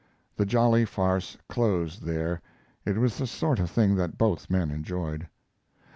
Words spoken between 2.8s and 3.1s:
It